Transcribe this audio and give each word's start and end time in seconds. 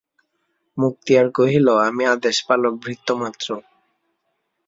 মুক্তিয়ার 0.77 1.27
কহিল, 1.37 1.67
আমি 1.87 2.03
আদেশপালক 2.15 2.73
ভৃত্য 2.83 3.07
মাত্র। 3.21 3.47